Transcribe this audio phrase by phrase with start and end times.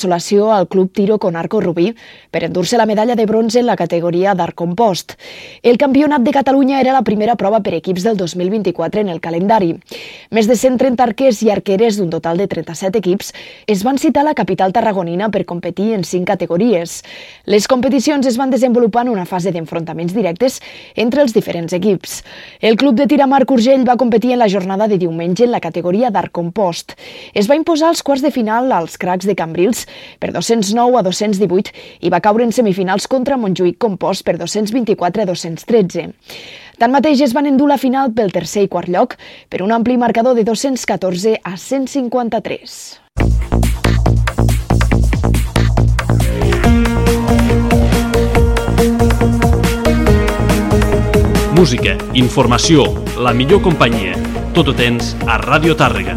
[0.00, 1.94] consolació al Club Tiro con Arco Rubí
[2.30, 5.12] per endur-se la medalla de bronze en la categoria d'art compost.
[5.62, 9.74] El Campionat de Catalunya era la primera prova per equips del 2024 en el calendari.
[10.30, 13.34] Més de 130 arquers i arqueres d'un total de 37 equips
[13.66, 17.02] es van citar a la capital tarragonina per competir en cinc categories.
[17.44, 20.62] Les competicions es van desenvolupar en una fase d'enfrontaments directes
[20.96, 22.22] entre els diferents equips.
[22.60, 25.52] El Club de Tir amb arc Urgell va competir en la jornada de diumenge en
[25.52, 26.96] la categoria d'art compost.
[27.34, 29.84] Es va imposar als quarts de final als cracs de Cambrils
[30.18, 35.28] per 209 a 218 i va caure en semifinals contra Montjuïc Compost per 224 a
[35.30, 36.08] 213.
[36.80, 39.18] Tanmateix es van endur la final pel tercer i quart lloc
[39.52, 43.00] per un ampli marcador de 214 a 153.
[51.60, 52.86] Música, informació,
[53.20, 54.16] la millor companyia.
[54.56, 56.16] Tot ho tens a Ràdio Tàrrega.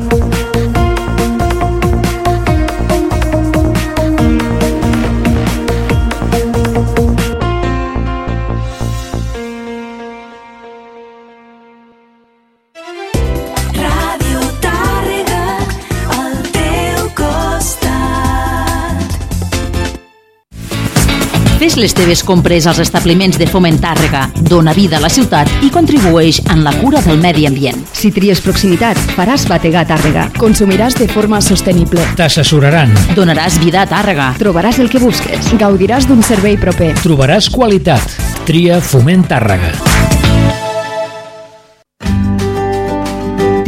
[21.63, 25.69] Fes les teves compres als establiments de Foment Tàrrega, dona vida a la ciutat i
[25.71, 27.85] contribueix en la cura del medi ambient.
[27.95, 30.25] Si tries proximitat, faràs bategar Tàrrega.
[30.35, 32.03] Consumiràs de forma sostenible.
[32.19, 32.91] T'assessoraran.
[33.15, 34.33] Donaràs vida a Tàrrega.
[34.43, 35.53] Trobaràs el que busques.
[35.55, 36.97] Gaudiràs d'un servei proper.
[36.99, 38.19] Trobaràs qualitat.
[38.43, 39.71] Tria Foment Tàrrega.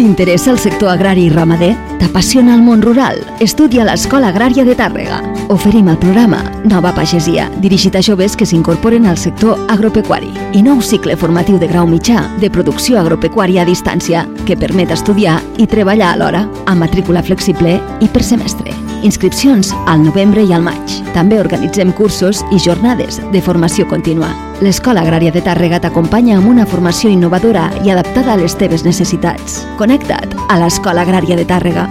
[0.06, 1.72] T'interessa el sector agrari i ramader?
[1.98, 3.24] T'apassiona el món rural?
[3.42, 5.18] Estudia a l'Escola Agrària de Tàrrega.
[5.50, 10.86] Oferim el programa Nova Pagesia, dirigit a joves que s'incorporen al sector agropecuari i nou
[10.86, 16.14] cicle formatiu de grau mitjà de producció agropecuària a distància que permet estudiar i treballar
[16.14, 18.85] alhora, amb matrícula flexible i per semestre.
[19.04, 20.98] Inscripcions al novembre i al maig.
[21.14, 24.32] També organitzem cursos i jornades de formació contínua.
[24.64, 29.64] L'Escola Agrària de Tàrrega t'acompanya amb una formació innovadora i adaptada a les teves necessitats.
[29.82, 31.90] Connecta't a l'Escola Agrària de Tàrrega.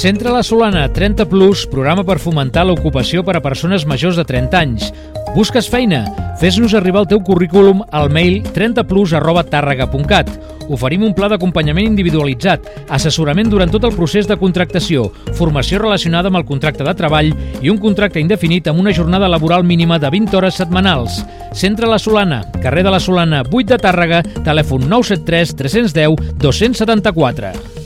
[0.00, 4.56] Centre La Solana 30 Plus, programa per fomentar l'ocupació per a persones majors de 30
[4.56, 4.86] anys.
[5.34, 6.06] Busques feina?
[6.40, 10.30] Fes-nos arribar el teu currículum al mail 30plus arroba tàrrega.cat.
[10.72, 16.40] Oferim un pla d'acompanyament individualitzat, assessorament durant tot el procés de contractació, formació relacionada amb
[16.40, 20.38] el contracte de treball i un contracte indefinit amb una jornada laboral mínima de 20
[20.40, 21.20] hores setmanals.
[21.52, 27.79] Centre La Solana, carrer de la Solana, 8 de Tàrrega, telèfon 973 310 274.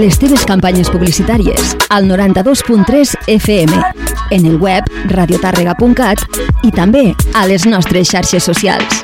[0.00, 3.80] Les teves campanyes publicitàries al 92.3 FM,
[4.30, 6.22] en el web radiotàrrega.cat
[6.64, 9.02] i també a les nostres xarxes socials.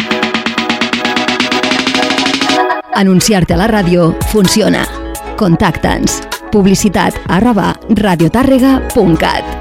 [2.96, 4.86] Anunciar-te a la ràdio funciona.
[5.36, 6.22] Contacta'ns.
[6.54, 9.56] Publicitat arroba radiotàrrega.cat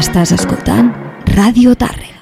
[0.00, 0.86] Estàs escoltant
[1.34, 2.19] Ràdio Tàrrega.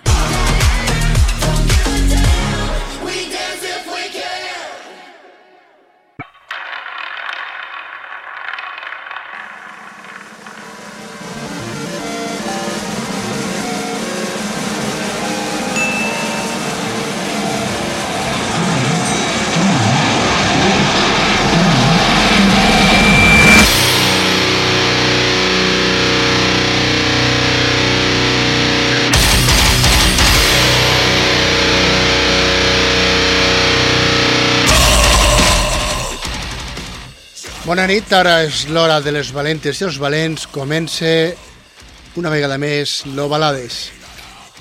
[37.78, 40.48] Bona nit, ara és l'hora de les valentes i els valents.
[40.50, 41.06] Comença
[42.18, 43.76] una vegada més l'Ovalades.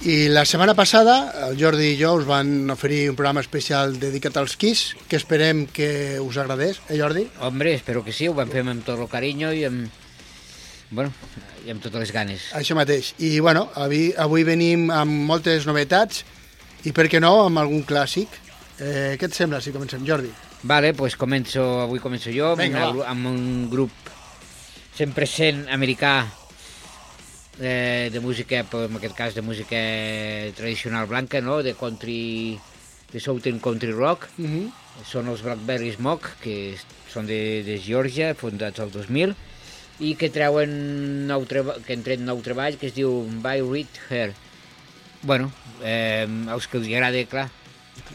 [0.06, 1.16] I la setmana passada,
[1.48, 5.66] el Jordi i jo us van oferir un programa especial dedicat als Kiss, que esperem
[5.66, 7.26] que us agradés, eh Jordi?
[7.42, 9.90] Hombre, espero que sí, ho vam fer amb tot el carinyo i amb,
[10.92, 11.10] bueno,
[11.66, 12.52] i amb totes les ganes.
[12.54, 13.16] Això mateix.
[13.18, 16.22] I bueno, avui, avui venim amb moltes novetats
[16.86, 18.44] i per què no amb algun clàssic.
[18.78, 20.30] Eh, què et sembla si comencem, Jordi?
[20.64, 23.12] Vale, pues començo, avui començo jo amb, Vinga, una, va.
[23.12, 23.92] amb un grup
[24.98, 26.26] 100% americà
[27.60, 29.78] de, de música, en aquest cas de música
[30.58, 31.62] tradicional blanca, no?
[31.64, 32.58] de country,
[33.14, 34.28] de Southern Country Rock.
[34.38, 34.72] Uh -huh.
[35.06, 36.76] Són els Blackberry Smoke, que
[37.08, 39.36] són de, de Georgia, fundats el 2000,
[40.00, 43.94] i que treuen nou treba- que han tret nou treball que es diu By Read
[44.10, 44.34] Her.
[45.22, 45.52] Bueno,
[45.84, 47.50] eh, als que els agrada, clar,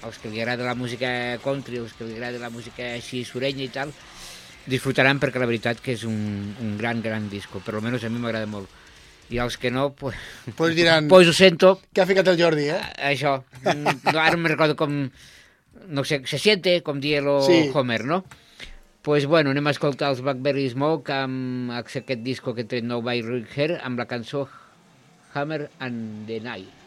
[0.03, 3.65] als que li agrada la música country, als que li agrada la música així surenya
[3.65, 3.93] i tal,
[4.67, 7.61] disfrutaran perquè la veritat que és un, un gran, gran disco.
[7.65, 8.71] Per almenys a mi m'agrada molt.
[9.33, 10.17] I els que no, pues,
[10.57, 12.81] Pues diran pues ho sento, que ha ficat el Jordi, eh?
[12.99, 13.39] això.
[13.65, 15.09] Mm, No, ara no recordo com...
[15.89, 17.71] No sé, se siente, com dia lo Sí.
[17.73, 18.25] Homer, no?
[19.03, 23.23] Pues bueno, anem a escoltar els Blackberry Smoke amb aquest disco que tret nou by
[23.25, 24.45] Rick Hare amb la cançó
[25.35, 26.82] Hammer and the Night.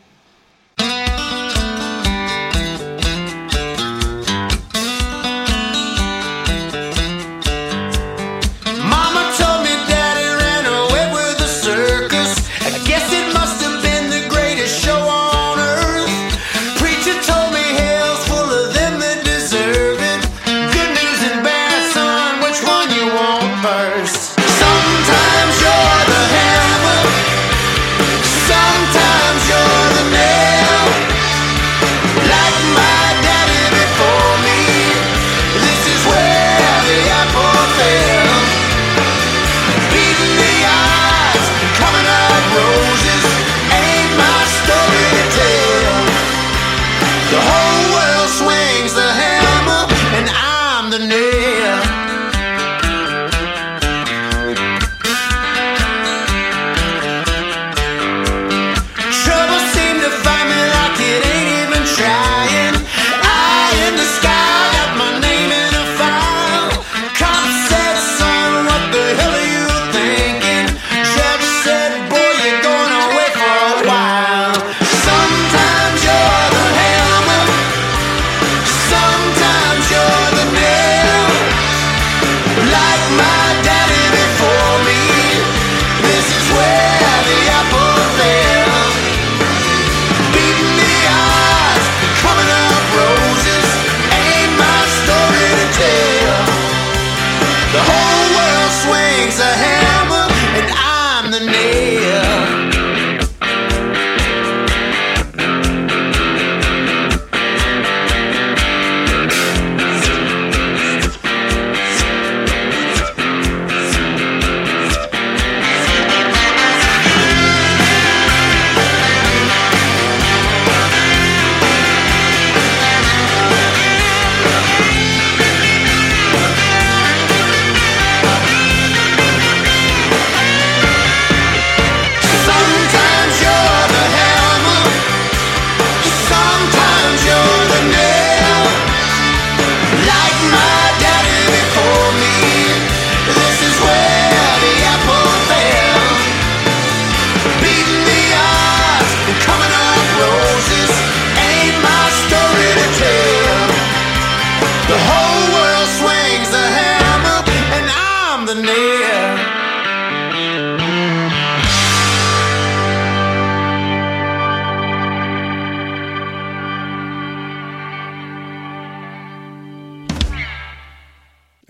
[47.28, 47.75] The whole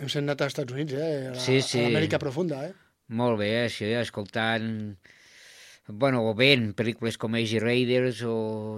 [0.05, 1.13] Hem sent anat als Estats Units, eh?
[1.31, 1.79] A, Sí, sí.
[1.81, 2.73] A l'Amèrica profunda, eh?
[3.17, 4.67] Molt bé, això, escoltant...
[5.87, 8.35] Bueno, o veient pel·lícules com Easy Raiders o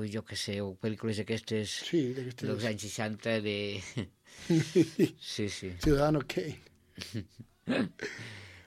[0.07, 3.55] jo que sé, o pel·lícules aquestes Sí, dels anys 60 de...
[5.33, 5.73] Sí, sí.
[5.83, 7.25] Ciudadano Kane.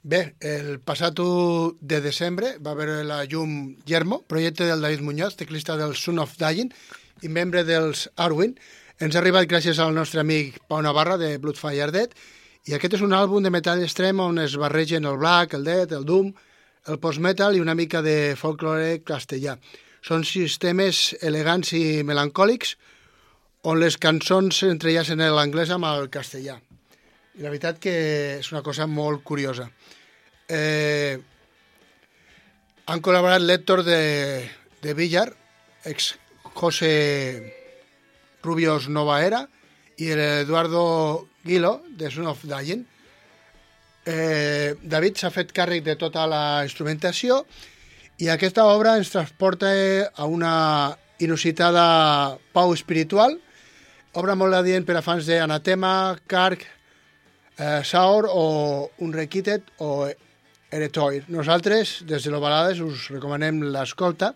[0.02, 3.54] Bé, el passat 1 de desembre va veure la llum
[3.88, 6.74] Yermo, projecte del David Muñoz, teclista del Son of Dying
[7.24, 8.52] i membre dels Arwin.
[9.00, 12.12] Ens ha arribat gràcies al nostre amic Pau Navarra de Bloodfire Dead
[12.68, 15.94] i aquest és un àlbum de metall extrem on es barregen el black, el death,
[15.96, 16.32] el doom,
[16.92, 19.56] el post-metal i una mica de folklore castellà.
[20.04, 22.74] Són sistemes elegants i melancòlics
[23.68, 26.58] on les cançons s'entrellacen en l'anglès amb el castellà.
[27.36, 27.94] I la veritat que
[28.38, 29.68] és una cosa molt curiosa.
[30.48, 31.16] Eh,
[32.90, 34.00] han col·laborat l'Héctor de,
[34.82, 35.28] de Villar,
[35.86, 36.14] ex
[36.56, 36.94] José
[38.42, 39.44] Rubios Nova Era,
[40.00, 42.86] i el Eduardo Guilo, de Son of Dying.
[44.06, 47.44] Eh, David s'ha fet càrrec de tota la instrumentació
[48.20, 49.70] i aquesta obra ens transporta
[50.14, 53.36] a una inusitada pau espiritual,
[54.16, 55.92] obra molt adient per a fans d'Anatema,
[56.26, 56.64] Kark,
[57.58, 60.08] eh, Saur o Unrequited o
[60.70, 61.24] Eretoir.
[61.28, 64.34] Nosaltres, des de l'Ovalades, us recomanem l'escolta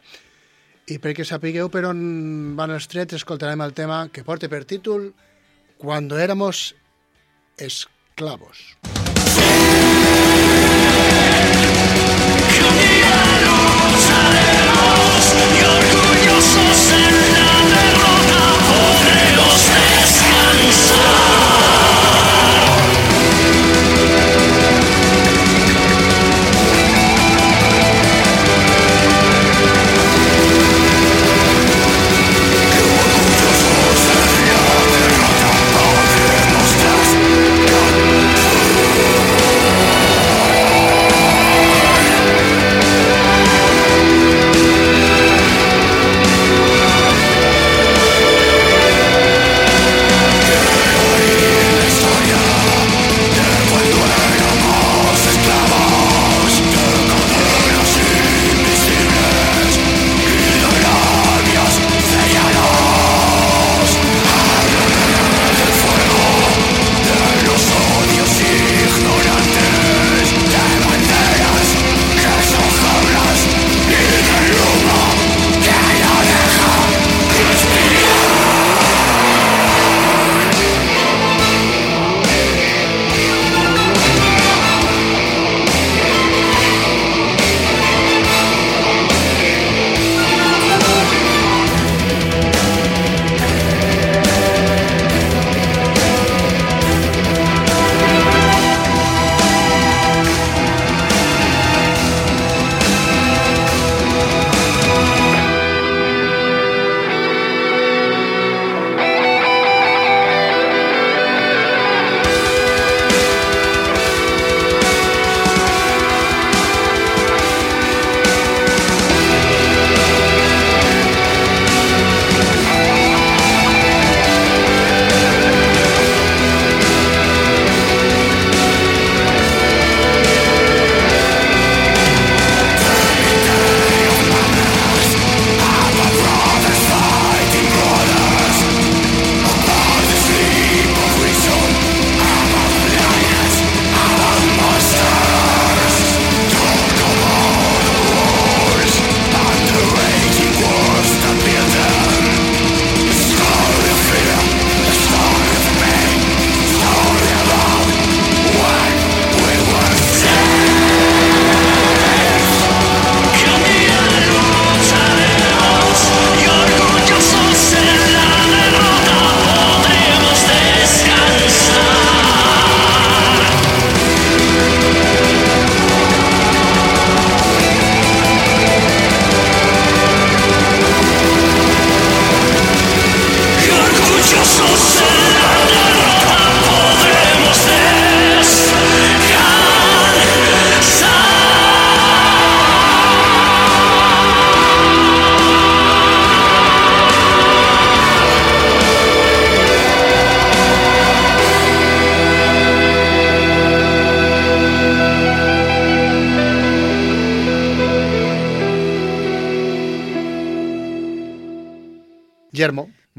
[0.88, 2.00] i perquè sapigueu per on
[2.56, 5.14] van els trets, escoltarem el tema que porta per títol
[5.78, 6.76] Cuando éramos
[7.58, 8.76] esclavos.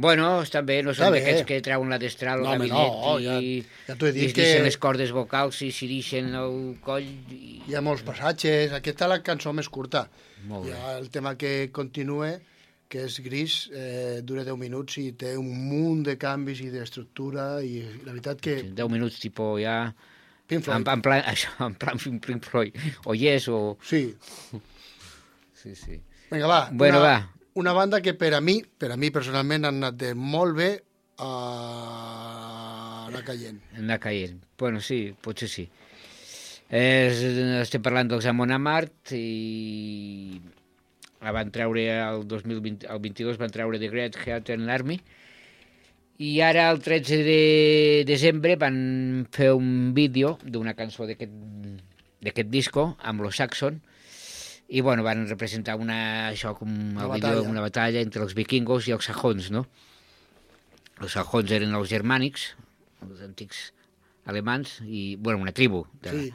[0.05, 3.13] Bueno, estan bé, no Està són d'aquests que treuen la destral No, home, gabinet no,
[3.23, 3.53] ja- i,
[3.87, 7.07] ja t'ho he dit i es que- les cordes vocals i s'hi deixen el coll.
[7.33, 7.61] I...
[7.67, 8.73] Hi ha molts passatges.
[8.77, 10.05] Aquesta és la cançó més curta.
[10.45, 10.75] Molt bé.
[10.99, 12.35] el tema que continua,
[12.87, 17.47] que és gris, eh, dura 10 minuts i té un munt de canvis i d'estructura
[17.65, 18.59] i la veritat que...
[18.77, 19.79] 10 minuts, tipo, ja...
[20.45, 20.83] Pink Floyd.
[20.83, 22.75] En, en, plan, això, en plan Pink Floyd.
[23.09, 23.77] O Yes, o...
[23.81, 24.11] Sí.
[25.65, 25.95] Sí, sí.
[26.29, 26.69] Vinga, va.
[26.71, 27.29] Bueno, una, va.
[27.55, 30.69] Una banda que per a mi, per a mi personalment, han anat de molt bé
[31.23, 31.29] a
[33.07, 33.61] anar caient.
[33.79, 34.41] Anar caient.
[34.59, 35.63] Bueno, sí, potser sí.
[36.67, 37.21] És,
[37.61, 40.41] estem parlant dels Amon Amart i
[41.23, 44.99] la van treure el 2020, el 22 van treure The Great Heathen Army
[46.17, 47.39] i ara el 13 de
[48.07, 48.77] desembre van
[49.31, 53.79] fer un vídeo d'una cançó d'aquest disco amb los Saxon
[54.69, 57.49] i bueno, van representar una, això com Una el vídeo, batalla.
[57.49, 59.65] una batalla entre els vikingos i els sajons, no?
[61.01, 62.53] Els sajons eren els germànics,
[63.05, 63.71] els antics
[64.25, 66.33] alemans, i, bueno, una tribu de, Sí.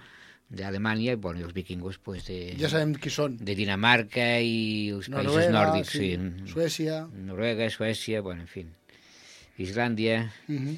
[0.51, 3.37] d'Alemanya, i, bueno, i els vikingos, pues, de, Ja sabem qui són.
[3.39, 6.53] de Dinamarca i els països Noruega, nòrdics, sí, sí.
[6.53, 7.07] Suècia.
[7.13, 8.67] Noruega, Suècia, bueno, en fi,
[9.59, 10.33] Islàndia...
[10.49, 10.77] Mhm.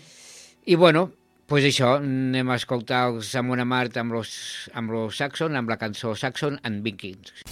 [0.65, 1.11] I, bueno,
[1.53, 4.31] pues això, anem a escoltar els Amon Amart amb los,
[4.73, 7.52] amb los Saxon, amb la cançó Saxon and Vikings.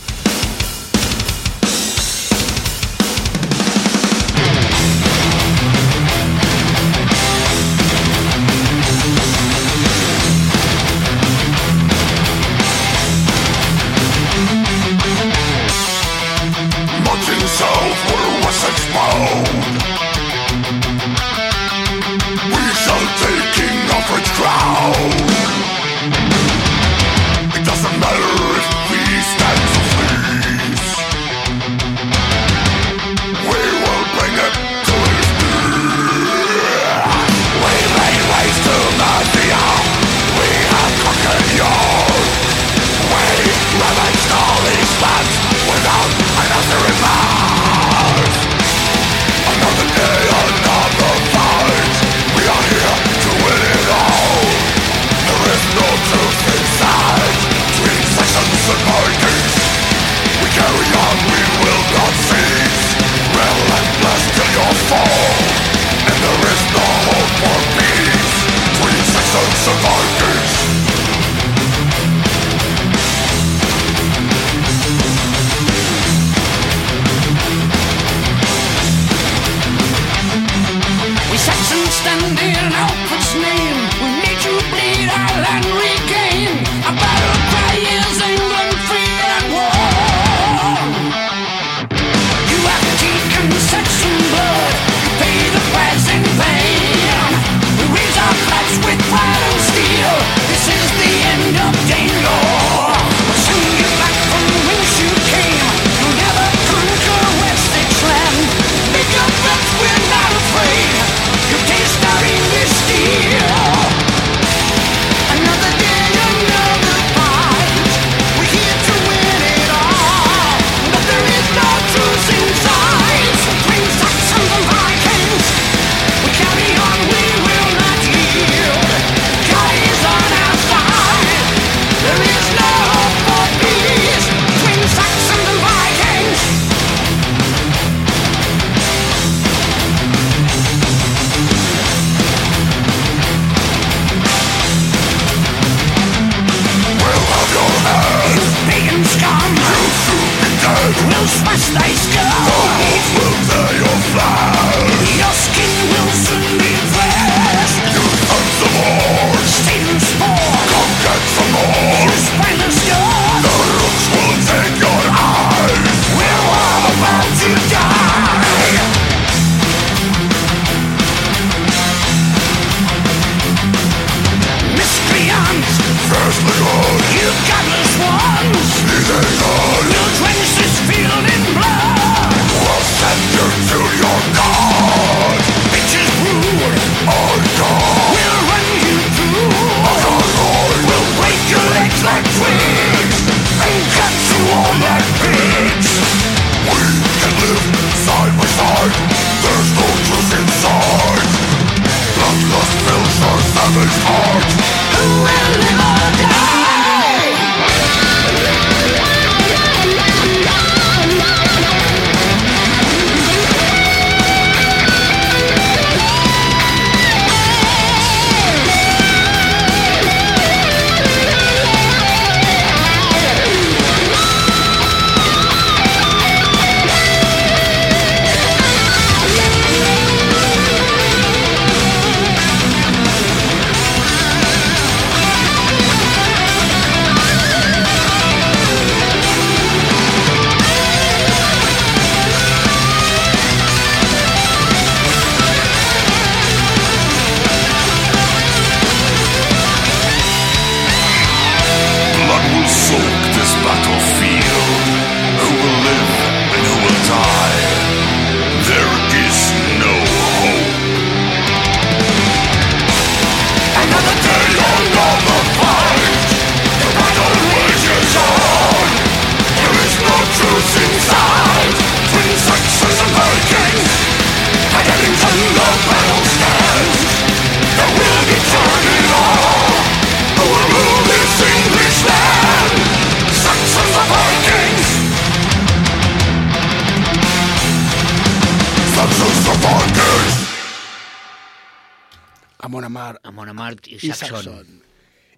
[294.21, 294.45] Saxon.
[294.45, 294.80] Saxon.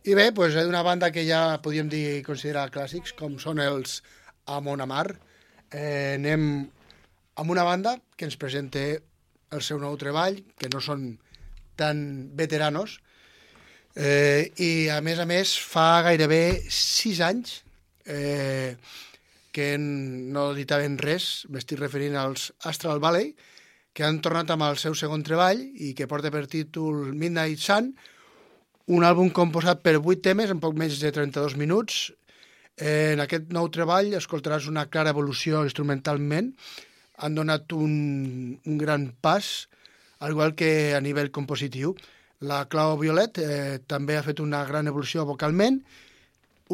[0.03, 4.01] I bé, doncs, és una banda que ja podríem dir considerar clàssics, com són els
[4.51, 5.07] Amon Amar.
[5.71, 6.47] Eh, anem
[7.39, 8.83] amb una banda que ens presenta
[9.53, 11.13] el seu nou treball, que no són
[11.79, 12.03] tan
[12.35, 12.99] veteranos,
[13.95, 17.61] eh, i a més a més fa gairebé sis anys
[18.05, 18.75] eh,
[19.53, 23.35] que no editaven res, m'estic referint als Astral Valley,
[23.93, 27.93] que han tornat amb el seu segon treball i que porta per títol Midnight Sun,
[28.87, 32.11] un àlbum composat per 8 temes en poc menys de 32 minuts.
[32.83, 36.53] En aquest nou treball escoltaràs una clara evolució instrumentalment.
[37.23, 39.69] Han donat un, un gran pas,
[40.19, 41.95] al igual que a nivell compositiu.
[42.43, 45.79] La Clau Violet eh, també ha fet una gran evolució vocalment.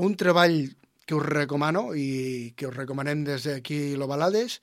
[0.01, 0.63] Un treball
[1.05, 4.63] que us recomano i que us recomanem des d'aquí lo Balades.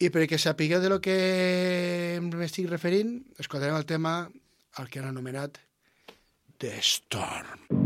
[0.00, 4.22] I perquè sapigueu de lo que m'estic referint, escoltarem el tema
[4.80, 5.60] al que han anomenat
[6.60, 7.79] The Storm.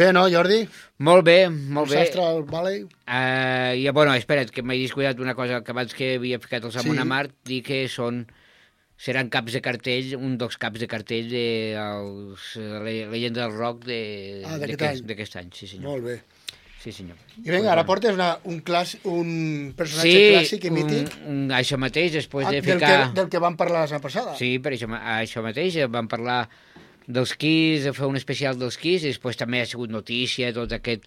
[0.00, 0.62] Bé, no, Jordi?
[1.04, 1.98] Molt bé, molt bé.
[2.06, 2.84] Sastre al Valley?
[3.04, 6.72] Uh, i, bueno, espera't, que m'he descuidat una cosa que abans que havia ficat el
[6.72, 7.02] Samon Sí.
[7.02, 7.08] sí.
[7.10, 8.22] Mart, dir que són
[9.00, 11.44] seran caps de cartell, un dels caps de cartell de
[11.80, 14.00] els, le- Leyenda del Rock de,
[14.46, 15.06] Ah, d'aquest d'aquest any.
[15.08, 15.90] d'aquest any, sí senyor.
[15.90, 16.16] Molt bé.
[16.80, 17.16] Sí senyor.
[17.44, 21.76] I vinga, ara portes una, un, clàs, un personatge Sí, clàssic i mític un, això
[21.76, 22.92] mateix, després ah, de del, ficar...
[23.10, 24.36] que, del que vam parlar la setmana passada.
[24.40, 26.38] Sí, per això, això mateix, vam parlar
[27.10, 30.72] dels Kiss, de fer un especial dels Kiss, i després també ha sigut notícia tot
[30.76, 31.06] aquest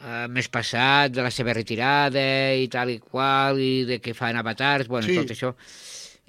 [0.00, 2.22] eh, mes passat, de la seva retirada
[2.56, 5.16] i tal i qual, i de que fan avatars, bueno, Sí.
[5.20, 5.54] tot això.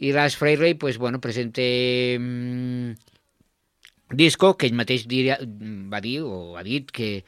[0.01, 1.61] I Lars Freire, pues, bueno, presenta
[2.17, 2.95] mm,
[4.17, 5.37] disco que ell mateix diria,
[5.91, 7.21] va dir, o ha dit, que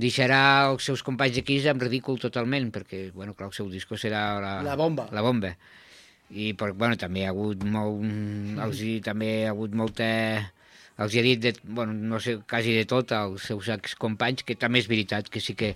[0.00, 3.98] deixarà els seus companys de Kiss en ridícul totalment, perquè, bueno, clar, el seu disco
[4.00, 5.08] serà la, La bomba.
[5.12, 5.50] La bomba.
[6.30, 8.06] I, però, bueno, també ha hagut molt...
[8.64, 10.06] Els, hi- també ha hagut molta...
[11.00, 14.82] Els ha dit, de, bueno, no sé, quasi de tot, als seus excompanys, que també
[14.82, 15.74] és veritat, que sí que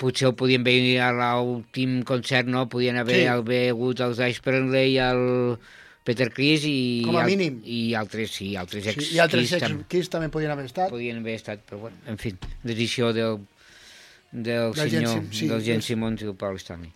[0.00, 2.66] potser ho podien veure a l'últim concert, no?
[2.68, 3.26] Podien haver Sí.
[3.70, 4.40] hagut els Ice
[4.88, 5.58] i el
[6.04, 7.02] Peter Criss i...
[7.04, 7.60] Com a al- mínim.
[7.64, 10.88] I altres, sí, altres ex Sí, I altres ex tam- també podien haver estat.
[10.90, 13.38] podien haver estat, però bueno, en fi, decisió del,
[14.32, 16.92] del, Del senyor, Sim- sí, del Gene és- Simmons i del Paul Stanley.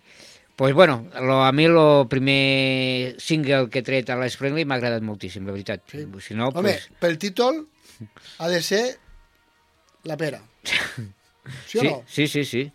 [0.55, 4.77] Pues bueno, lo, a mi el primer single que he tret a l'Ice Friendly m'ha
[4.79, 5.83] agradat moltíssim, la veritat.
[5.91, 6.05] Sí.
[6.23, 7.65] Si no, Home, pues, pel títol
[8.39, 8.97] ha de ser
[10.03, 10.41] la pera.
[11.67, 12.03] Sí o sí, no?
[12.07, 12.71] sí, sí, sí.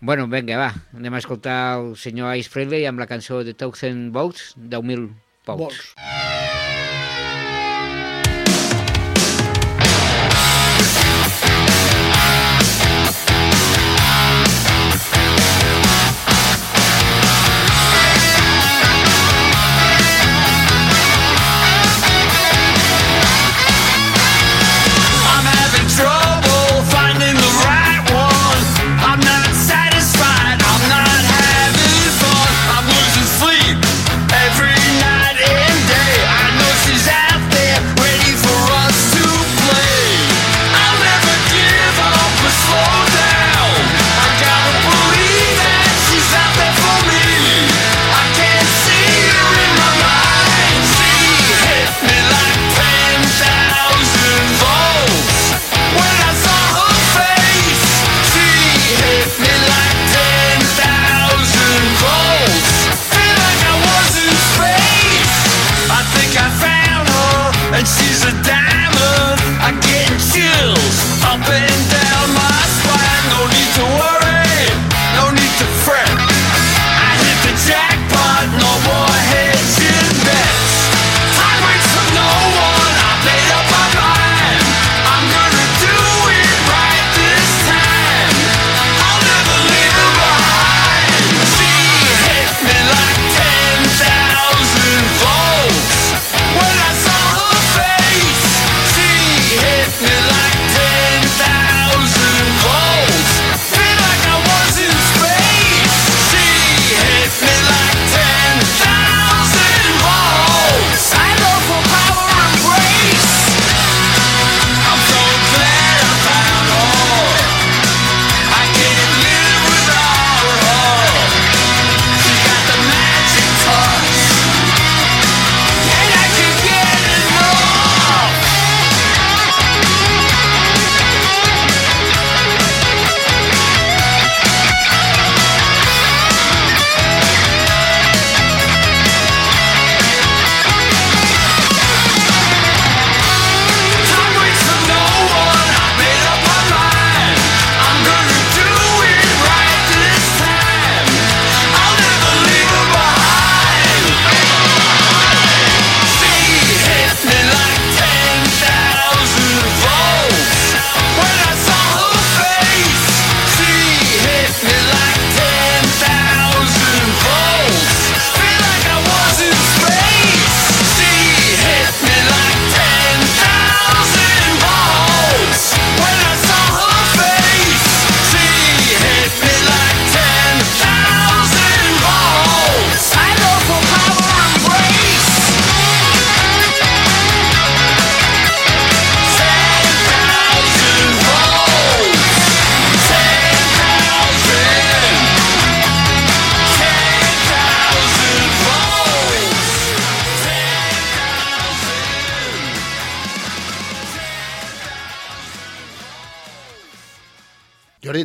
[0.00, 4.08] Bueno, vinga, va, anem a escoltar el senyor Ice Friendly amb la cançó de Thousand
[4.14, 5.10] Volts, 10.000
[5.44, 5.60] volts.
[5.60, 5.82] Vols.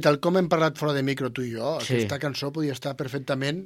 [0.05, 1.95] Tal com hem parlat fora de micro tu i jo, Sí.
[1.97, 3.65] aquesta cançó podia estar perfectament...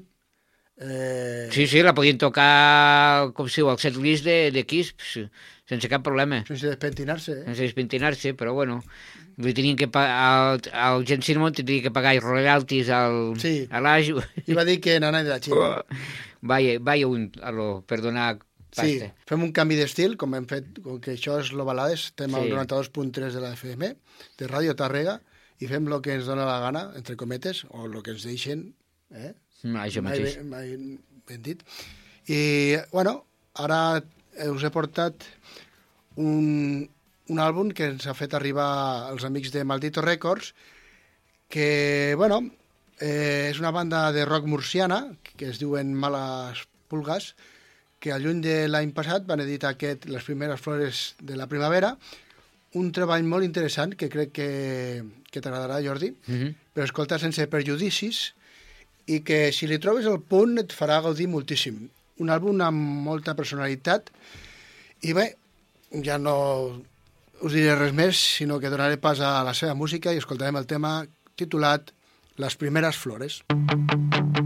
[0.82, 4.93] Eh, Sí, sí, la podien tocar, com si al setlist de, de Kiss,
[5.67, 6.39] sense cap problema.
[6.47, 7.43] Sense despentinar-se, eh?
[7.49, 8.78] Sense despentinar-se, però bueno,
[9.43, 13.67] li tenien que pagar, el, el Gen Cinnamon tenia que pagar els royalties al, Sí.
[13.69, 14.23] a l'Aju.
[14.47, 15.84] I va dir que nana de la Xina.
[16.49, 18.38] Vaya, vaya un, a lo, per donar
[18.71, 19.10] Sí, pasta.
[19.28, 22.54] fem un canvi d'estil, com hem fet, com que això és l'Ovalades, estem al Sí.
[22.56, 23.89] 92.3 de la FM,
[24.39, 25.17] de Ràdio Tàrrega,
[25.60, 28.74] i fem el que ens dona la gana, entre cometes, o el que ens deixen,
[29.12, 29.34] eh?
[29.63, 30.38] Mm, Això mai, mateix.
[30.38, 31.63] ben- mai ben dit.
[32.32, 34.02] I, bueno, ara
[34.54, 35.26] us he portat
[36.15, 36.88] un,
[37.30, 40.54] un àlbum que ens ha fet arribar els amics de Maldito Records,
[41.50, 42.41] que, bueno,
[43.00, 47.34] eh, és una banda de rock murciana, que es diuen Males Pulgas,
[48.00, 51.98] que al juny de l'any passat van editar aquest Les primeres flores de la primavera,
[52.75, 54.49] un treball molt interessant que crec que,
[55.32, 56.53] que t'agradarà, Jordi, Mhm.
[56.73, 58.34] però escolta sense perjudicis
[59.08, 61.89] i que si li trobes el punt et farà gaudir moltíssim.
[62.19, 62.77] Un àlbum amb
[63.08, 64.12] molta personalitat
[65.01, 65.36] i bé,
[66.03, 66.84] ja no
[67.41, 70.67] us diré res més, sinó que donaré pas a la seva música i escoltarem el
[70.67, 71.05] tema
[71.36, 71.91] titulat
[72.39, 73.41] Les primeres flores.
[73.49, 74.38] A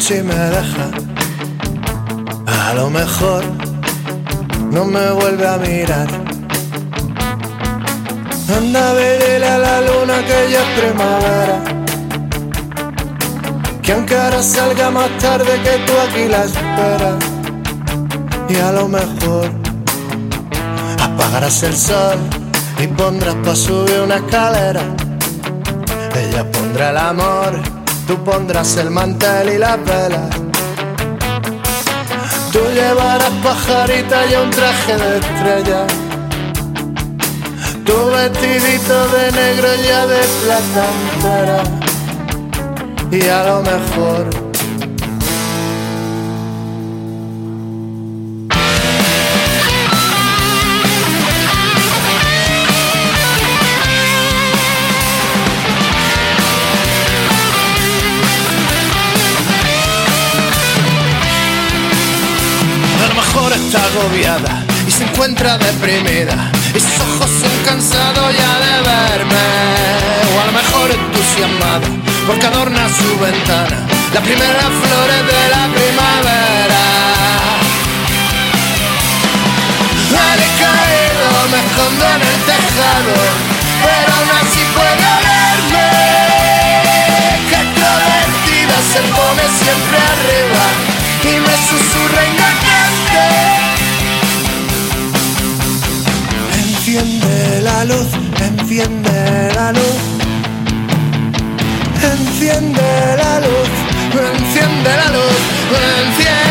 [0.00, 0.86] noche me deja.
[2.46, 3.44] A lo mejor
[4.70, 6.08] no me vuelve a mirar.
[8.56, 11.58] Anda verle a la luna que ya es primavera.
[13.82, 17.18] Que aunque ahora salga más tarde que tú aquí la esperas.
[18.48, 19.50] Y a lo mejor
[20.98, 22.18] apagarás el sol
[22.82, 24.82] y pondrás para subir una escalera.
[26.16, 27.52] Ella pondrá el amor,
[28.10, 30.30] tú pondrás el mantel y las velas.
[32.50, 35.86] Tú llevarás pajarita y un traje de estrella.
[37.86, 41.62] Tu vestidito de negro ya de plata entera.
[43.12, 44.39] Y a lo mejor
[63.70, 69.46] está agobiada y se encuentra deprimida y sus ojos se han cansado ya de verme.
[70.34, 71.86] O a lo mejor entusiasmada
[72.26, 76.82] porque adorna su ventana las primeras flores de la primavera.
[80.30, 83.14] Al caído me escondo en el tejado,
[83.86, 85.90] pero aún así puedo verme.
[87.48, 90.64] Que extrovertida se pone siempre arriba
[91.22, 93.59] y me susurra inocente.
[96.92, 98.08] Enciende la luz,
[98.40, 100.00] enciende la luz.
[102.02, 103.70] Enciende la luz,
[104.12, 105.38] enciende la luz,
[105.70, 106.49] enciende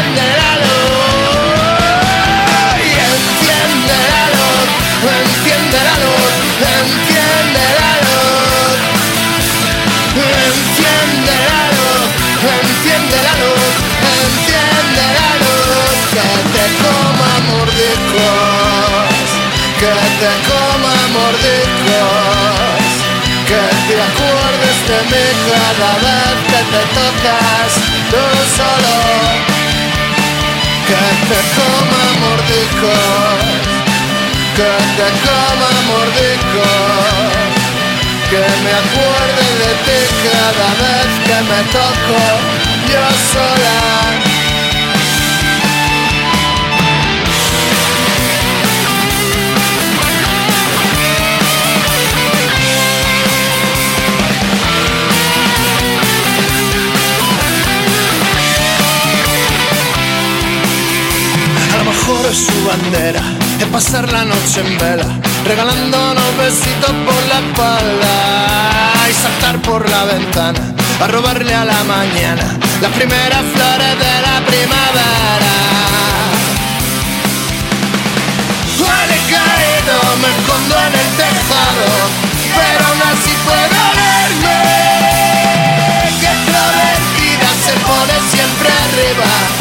[24.90, 27.72] de mí cada vez que te tocas
[28.12, 28.24] tú
[28.58, 28.98] solo.
[30.88, 33.40] Que te coma mordiscos,
[34.58, 37.40] que te coma mordiscos.
[38.32, 42.20] Que me acuerde de ti cada vez que me toco
[42.92, 44.29] yo sola.
[62.92, 63.22] Bandera,
[63.60, 65.06] es pasar la noche en vela,
[65.46, 70.60] regalándonos besitos por la espalda y saltar por la ventana
[71.02, 75.56] a robarle a la mañana las primeras flores de la primavera.
[78.90, 81.88] Al he caído, me escondo en el tejado,
[82.56, 84.60] pero aún así puedo verme.
[86.20, 89.59] Que extrovertida se pone siempre arriba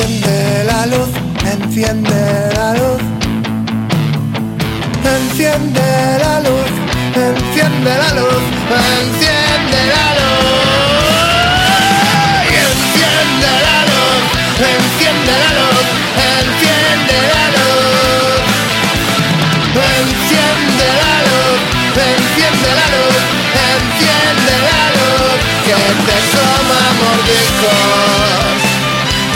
[0.00, 1.10] Enciende la luz,
[1.44, 3.02] enciende la luz.
[5.04, 6.70] Enciende la luz,
[7.14, 8.42] enciende la luz,
[8.96, 10.40] enciende la luz.
[12.64, 14.24] Enciende la luz,
[14.72, 15.86] enciende la luz,
[16.32, 18.40] enciende la luz.
[20.00, 21.60] Enciende la luz,
[22.08, 23.20] enciende la luz,
[23.68, 25.36] enciende la luz.
[25.66, 25.76] Que
[26.06, 28.60] te coma mordiscos,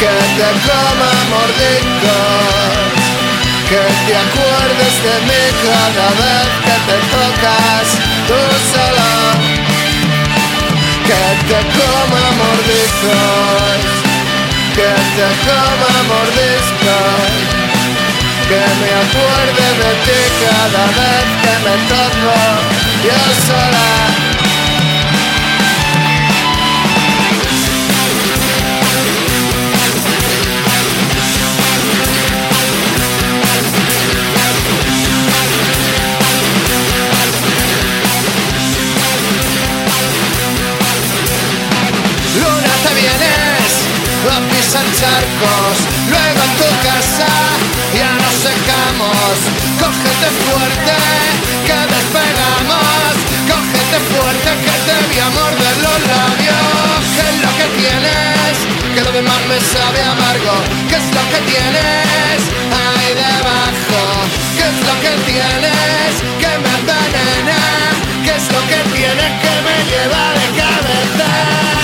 [0.04, 2.74] que te coma mordiscos.
[3.70, 7.86] Que te acuerdes de mí cada vez que te tocas
[8.28, 8.40] tú
[8.72, 9.12] sola.
[11.08, 13.80] Que te coma mordiscos,
[14.76, 17.32] que te coma mordiscos.
[18.50, 22.36] Que me acuerde de ti cada vez que me toco
[23.04, 24.23] yo sola.
[45.00, 45.76] Charcos,
[46.10, 47.30] luego en tu casa
[47.94, 49.34] ya nos secamos.
[49.82, 50.96] Cógete fuerte,
[51.66, 53.12] que despegamos.
[53.50, 56.98] Cógete fuerte, que te voy a morder los labios.
[57.14, 58.54] ¿Qué es lo que tienes?
[58.94, 60.54] Que lo demás me sabe amargo.
[60.88, 62.38] ¿Qué es lo que tienes
[62.78, 64.00] ahí debajo?
[64.56, 67.60] ¿Qué es lo que tienes que me envenena?
[68.24, 71.83] ¿Qué es lo que tienes que me lleva de cabeza?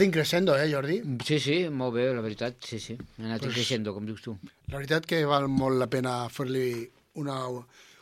[0.00, 1.00] Anat increixendo, eh, Jordi?
[1.24, 2.94] Sí, sí, molt bé, la veritat, sí, sí.
[2.96, 3.54] Ha anat Pues- pues...
[3.54, 4.38] creixent, com dius tu.
[4.68, 7.46] La veritat que val molt la pena fer-li una,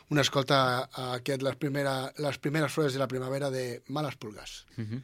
[0.09, 4.65] una escolta a aquest, les, primera, les primeres flores de la primavera de Males Pulgas.
[4.77, 5.01] Uh -huh.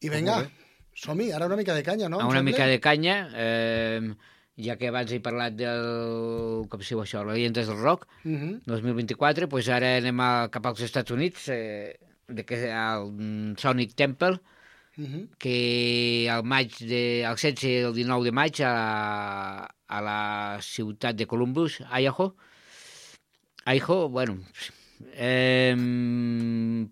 [0.00, 0.50] I vinga,
[0.94, 2.18] som-hi, ara una mica de canya, no?
[2.28, 4.14] una mica de canya, eh,
[4.58, 6.66] ja que abans he parlat del...
[6.68, 8.62] com diu això, les llegendes del rock, Mhm.
[8.66, 11.98] 2024, doncs ara anem a, cap als Estats Units, eh,
[12.28, 14.40] de que, al mm, Sonic Temple,
[14.96, 15.28] Mhm.
[15.38, 21.14] que al maig de, el 16 i el 19 de maig a, a la ciutat
[21.16, 22.34] de Columbus, Idaho,
[23.66, 24.38] Idaho, bueno,
[25.12, 25.74] eh,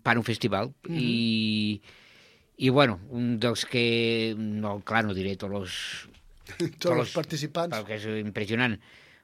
[0.03, 0.97] per un festival Mhm.
[0.99, 1.81] i,
[2.57, 5.73] i bueno, un dels que, no, clar, no diré tots els,
[6.79, 7.73] Tots els participants.
[7.75, 8.77] perquè és impressionant,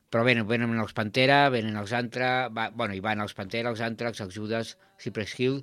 [0.10, 3.80] però venen, venen els Pantera, venen els Antra, va, bueno, hi van els Pantera, els
[3.86, 5.62] Antrax, els Judas, Cypress Hill,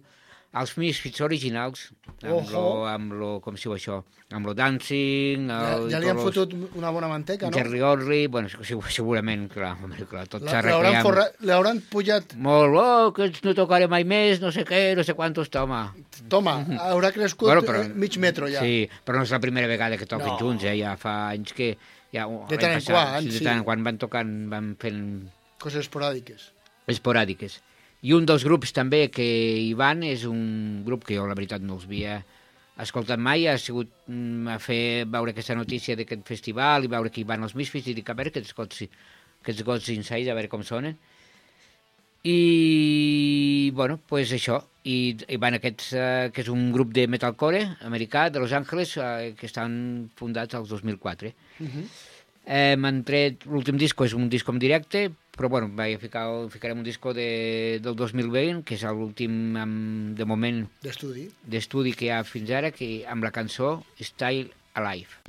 [0.56, 1.90] els Misfits originals,
[2.22, 2.52] amb, Ojo.
[2.52, 3.98] lo, amb lo, com si diu això,
[4.32, 7.58] amb lo Dancing, Ja, el, ja li han tots fotut una bona manteca, los no?
[7.60, 11.02] Jerry Orley, bueno, segur- segurament, clar, home, clar tot s'ha recreat.
[11.04, 12.32] forra- l'hauran pujat...
[12.36, 15.92] Molt, oh, que no tocaré mai més, no sé què, no sé quantos, toma.
[16.32, 16.56] Toma,
[16.88, 17.94] haurà crescut Bueno, però- però...
[17.94, 18.64] mig metro ja.
[18.64, 20.38] Sí, però no és la primera vegada que toquen No.
[20.40, 20.78] junts, eh?
[20.80, 21.76] ja fa anys que...
[22.10, 25.28] Ja, De tant en quan, sí, de tant en quan van tocant, van fent
[25.60, 26.54] Coses esporàdiques.
[26.88, 27.60] esporàdiques.
[28.02, 31.64] I un dels grups també que hi van és un grup que jo la veritat
[31.64, 32.20] no els havia
[32.78, 37.22] escoltat mai, ha sigut mm, a fer veure aquesta notícia d'aquest festival i veure que
[37.22, 38.84] hi van els Misfits i dic a veure aquests gots,
[39.42, 40.94] aquests gots inside, a veure com sonen.
[42.28, 44.60] I, bueno, pues això.
[44.88, 48.94] I, i van aquests, eh, que és un grup de metalcore americà de Los Angeles
[48.96, 51.34] eh, que estan fundats al 2004.
[51.58, 51.88] Mhm.
[52.48, 56.82] Eh, M'han tret, l'últim disco és un disco en directe, però bueno, vaig ficar, ficarem
[56.82, 59.54] un disco de, del 2020, que és l'últim
[60.18, 61.28] de moment D'estudi.
[61.46, 65.22] d'estudi que hi ha fins ara, que amb la cançó Style Alive.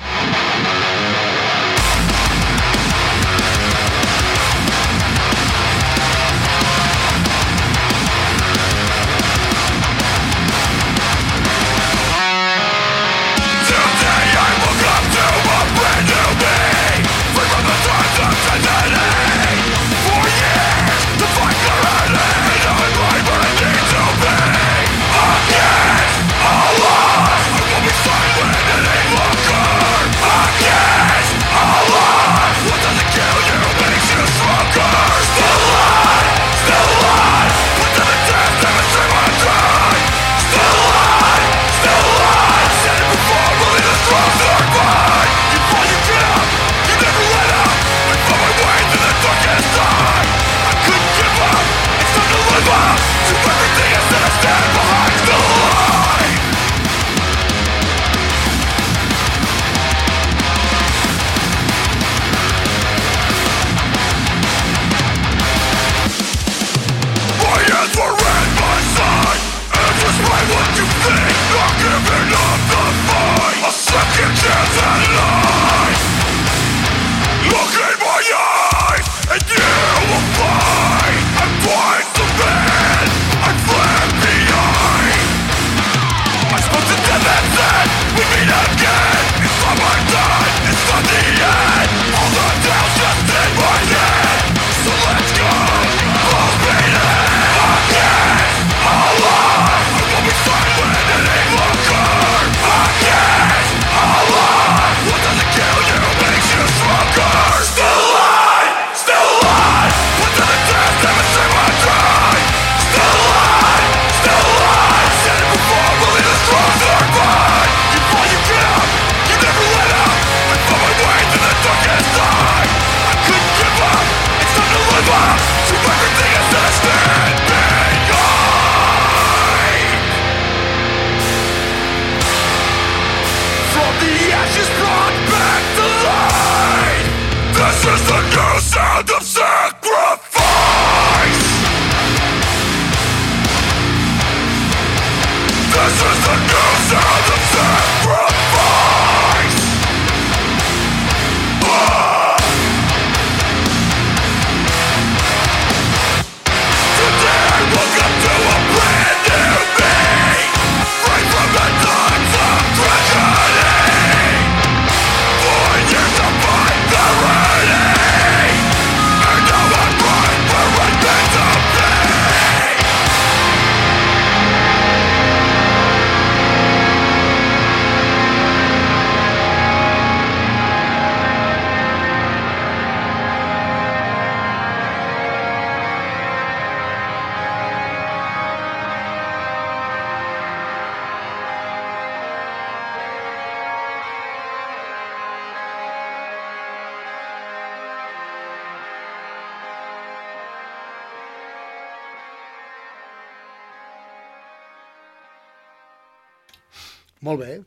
[207.21, 207.59] Molt bé.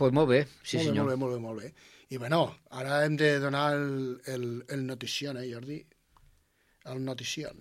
[0.00, 1.08] Pues molt bé, sí molt senyor.
[1.10, 1.88] Bé, molt bé, molt bé, molt bé.
[2.10, 5.76] I bueno, ara hem de donar el, el, el notició, eh, Jordi?
[6.90, 7.52] El notició.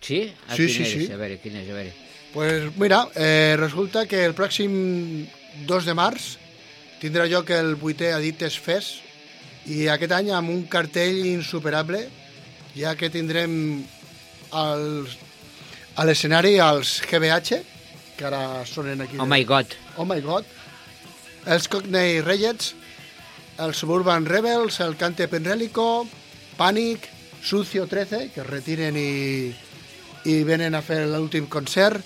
[0.00, 0.32] Sí?
[0.48, 0.92] A Sí, quin sí, és?
[1.08, 1.12] sí.
[1.12, 1.68] A veure, quin és?
[1.70, 1.94] A veure.
[2.32, 5.26] Pues mira, eh, resulta que el pròxim
[5.66, 6.36] 2 de març
[7.00, 9.00] tindrà lloc el vuitè Edites Fest
[9.66, 12.04] i aquest any amb un cartell insuperable,
[12.76, 13.82] ja que tindrem
[14.52, 15.16] els,
[15.96, 17.58] a l'escenari els GBH,
[18.20, 19.16] que ara sonen aquí.
[19.18, 19.72] Oh my God.
[19.96, 20.44] Oh my God.
[21.48, 22.74] Els Cockney Reyes,
[23.64, 26.04] els Suburban Rebels, el Cante Penrélico,
[26.60, 27.08] Panic,
[27.42, 29.48] Sucio 13, que es retiren i,
[30.28, 32.04] i venen a fer l'últim concert,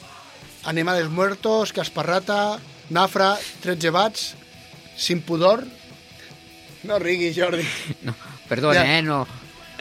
[0.70, 2.60] Animales Muertos, Casparrata,
[2.94, 3.32] Nafra,
[3.66, 4.28] 13 Bats,
[4.96, 5.64] Sin Pudor...
[6.84, 7.64] No riguis, Jordi.
[8.06, 8.14] No,
[8.48, 8.98] perdona, Ja.
[8.98, 9.24] eh, no...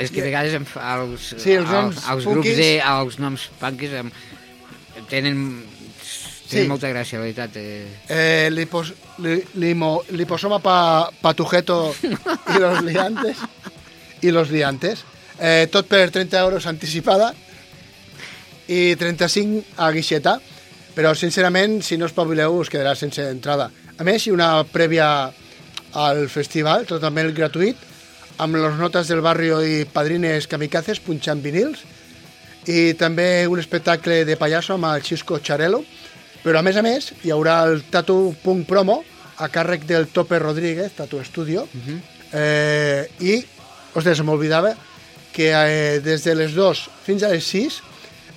[0.01, 2.69] És que a vegades em, fa- els, Sí, els noms els, els grups de...
[2.81, 4.07] Els noms punkis em,
[5.11, 5.37] tenen,
[6.53, 6.67] Sí.
[6.69, 7.57] molta gràcia, la veritat.
[7.57, 7.87] Eh.
[8.07, 8.93] Eh, lipos,
[9.23, 13.37] li, limo, liposoma pa, patujeto y los liantes.
[14.21, 15.03] Y los liantes.
[15.39, 17.33] Eh, tot per 30 euros anticipada
[18.67, 20.39] i 35 a guixeta.
[20.93, 23.71] Però, sincerament, si no espavileu, us quedarà sense entrada.
[23.97, 25.07] A més, hi una prèvia
[25.97, 27.77] al festival, totalment gratuït,
[28.37, 31.81] amb les notes del barrio i padrines kamikazes punxant vinils,
[32.69, 35.83] i també un espectacle de pallasso amb el Xisco Charelo,
[36.43, 39.01] però a més a més hi haurà el Tatu Punk Promo
[39.41, 41.65] a càrrec del Tope Rodríguez, Tatu Studio,
[42.33, 43.39] eh, i,
[43.95, 44.75] ostres, se m'oblidava
[45.33, 47.79] que eh, des de les 2 fins a les 6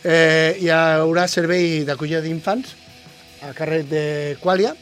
[0.07, 2.73] eh, hi haurà servei d'acollida d'infants
[3.45, 4.05] a càrrec de
[4.41, 4.73] Qualia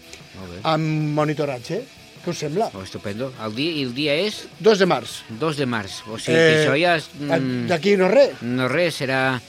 [0.62, 1.82] amb monitoratge.
[2.24, 2.70] Què us sembla?
[2.72, 3.32] Oh, estupendo.
[3.44, 5.18] El dia, el dia és 2 de març.
[5.40, 5.98] 2 de març.
[6.08, 6.94] O sigui que això ja...
[6.96, 8.40] És, mm, D'aquí no res.
[8.40, 9.40] No res, serà...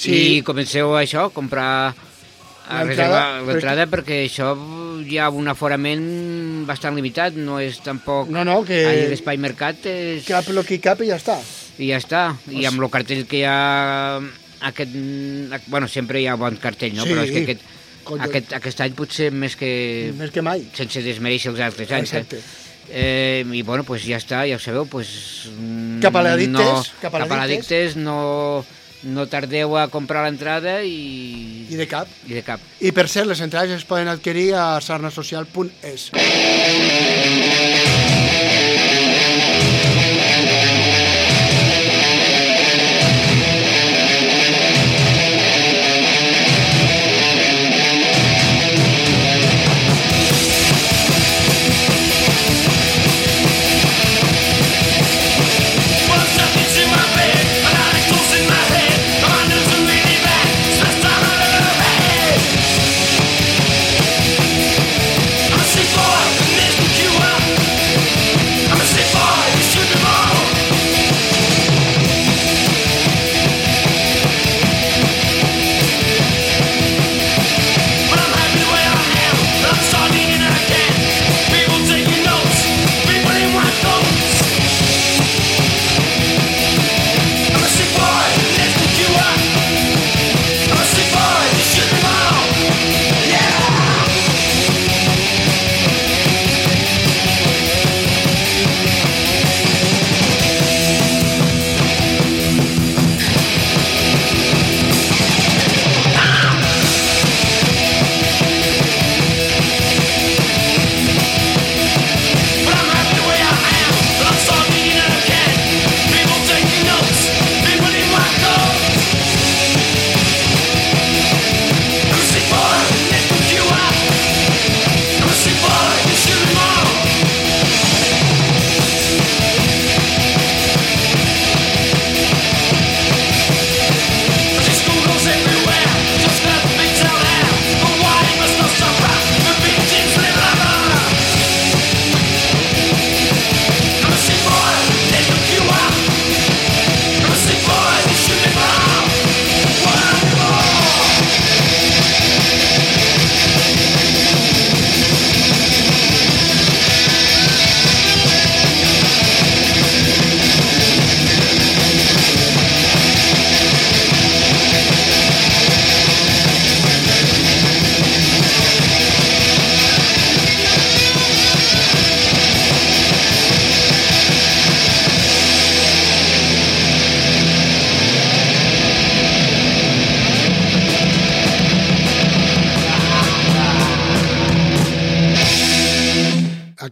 [0.00, 0.14] Sí.
[0.14, 1.92] I comenceu això, comprar
[2.68, 4.52] L'entrada, perquè això
[5.02, 6.04] hi ha un aforament
[6.68, 8.28] bastant limitat, no és tampoc...
[8.30, 10.28] No, no, que- Allà l'Espai Mercat és...
[10.28, 11.38] Cap lo que cap i ja està.
[11.80, 12.22] I ja està.
[12.52, 14.20] I amb el cartell que hi ha...
[14.70, 14.92] Aquest,
[15.72, 17.06] bueno, sempre hi ha bon cartell, no?
[17.08, 17.14] Sí.
[17.14, 17.62] Però és que aquest,
[18.04, 18.26] Collons.
[18.28, 19.70] aquest, aquest any potser més que...
[20.18, 20.66] Més que mai.
[20.76, 22.12] Sense desmereixer els altres anys.
[22.12, 22.42] Exacte.
[22.42, 22.68] Eh?
[22.90, 25.08] Eh, I bueno, pues ja està, ja ho sabeu, pues,
[26.02, 28.16] Cap a l'addictes, no, cap a l'addictes, no,
[29.02, 31.66] no tardeu a comprar l'entrada i...
[31.70, 32.08] I de cap.
[32.28, 32.60] I de cap.
[32.80, 36.10] I per cert, les entrades es poden adquirir a sarnasocial.es.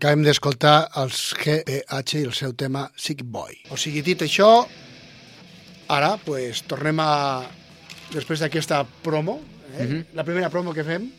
[0.09, 3.59] Acabem d'escoltar els GPH i el seu tema Sick Boy.
[3.69, 4.63] O sigui, dit això,
[5.93, 7.09] ara pues, tornem a...
[8.15, 9.35] Després d'aquesta promo,
[9.75, 9.85] eh?
[9.85, 9.99] Mhm.
[10.17, 11.11] la primera promo que fem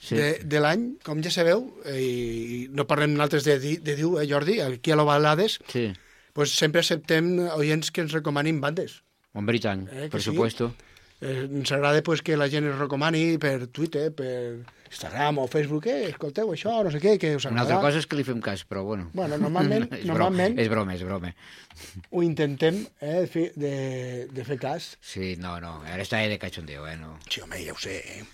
[0.00, 0.14] Sí.
[0.16, 4.24] de, de l'any, com ja sabeu, eh, i no parlem nosaltres de, de diu, eh,
[4.30, 5.90] Jordi, aquí a l'Ovalades, Sí.
[6.32, 9.02] pues sempre acceptem oients que ens recomanin bandes.
[9.34, 10.30] Hombre, i tant, Eh, per sí?
[10.30, 10.72] supuesto.
[11.20, 15.86] Eh, ens agrada pues, que la gent es recomani per Twitter, per Instagram o Facebook,
[15.86, 17.76] eh, escolteu això, no sé què, que us Una agrada.
[17.76, 19.10] altra cosa és que li fem cas, però bueno.
[19.12, 21.34] Bueno, normalment, és, normalment broma, és broma, és broma.
[22.14, 24.96] ho intentem eh, fi- de, de fer cas.
[25.00, 26.96] Sí, no, no, ara està de cachondeo, eh?
[26.96, 27.18] No.
[27.28, 27.98] Sí, home, ja ho sé.
[28.18, 28.24] Eh?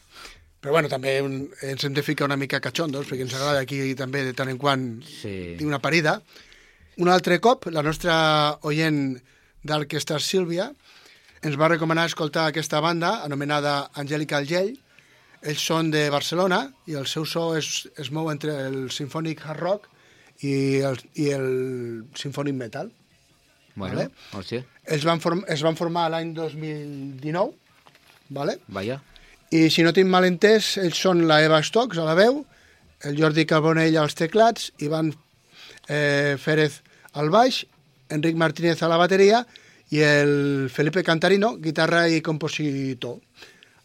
[0.64, 4.22] Però bueno, també ens hem de ficar una mica cachondos, perquè ens agrada aquí també
[4.24, 5.56] de tant en quant Sí.
[5.60, 6.22] una parida.
[6.96, 8.14] Un altre cop, la nostra
[8.62, 9.18] oient
[9.66, 10.70] d'Orquestra Sílvia
[11.44, 14.78] ens va recomanar escoltar aquesta banda anomenada Angèlica Algell.
[15.44, 19.60] Ells són de Barcelona i el seu so es, es mou entre el sinfònic hard
[19.60, 19.88] rock
[20.42, 20.54] i
[20.88, 21.48] el, i el
[22.16, 22.90] sinfònic metal.
[23.74, 24.08] Bueno, Vale.
[24.32, 27.52] hòstia, Ells van form, es van formar l'any 2019,
[28.30, 28.58] ¿vale?
[28.68, 29.00] vaja.
[29.54, 32.40] I si no tinc mal entès, ells són la Eva Stocks a la veu,
[33.04, 35.12] el Jordi Carbonell als teclats, Ivan
[35.88, 36.80] eh, Férez
[37.20, 37.64] al baix,
[38.14, 39.44] Enric Martínez a la bateria
[39.94, 43.20] i el Felipe Cantarino, guitarra i compositor.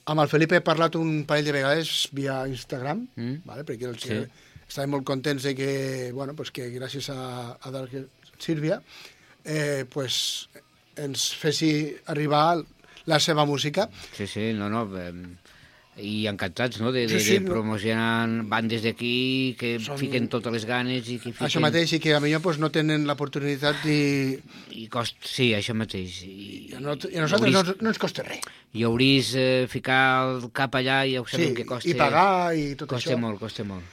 [0.10, 3.42] Amb el Felipe he parlat un parell de vegades via Instagram, Mm.
[3.46, 3.64] vale?
[3.68, 4.18] perquè els, Sí.
[4.68, 7.92] estàvem molt contents de que, bueno, pues que gràcies a, a Dark
[8.40, 8.82] Sílvia
[9.46, 10.50] eh, pues,
[10.96, 12.58] ens fessi arribar
[13.06, 13.90] la seva música.
[14.16, 14.84] Sí, sí, no, no.
[16.02, 17.52] I encantats, no?, de, de, Sí, sí, de no.
[17.52, 21.48] promocionar bandes d'aquí que Són- fiquen totes les ganes i que fiquen...
[21.48, 24.40] Això mateix, i que a millor pues, no tenen l'oportunitat i,
[24.80, 25.18] I cost...
[25.26, 26.22] Sí, això mateix.
[26.24, 28.42] I, i a, no, i a nosaltres no, no ens costa res.
[28.74, 30.02] I hauries eh, ficar
[30.38, 31.90] el cap allà i ja ho sabem Sí, que costa...
[31.90, 33.20] i pagar i tot costa això.
[33.20, 33.84] molt, costa molt.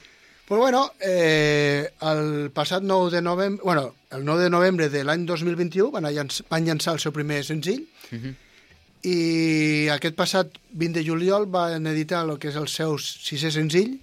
[0.47, 5.25] Pues bueno, eh, el passat 9 de novembre, bueno, el 9 de novembre de l'any
[5.27, 8.35] 2021 van, a llanç, van llançar el seu primer senzill Uh -huh.
[9.03, 13.97] I aquest passat 20 de juliol van editar el que és el seu sisè senzill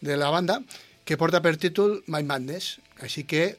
[0.00, 0.60] de la banda,
[1.04, 2.78] que porta per títol My Madness.
[3.02, 3.56] Així que,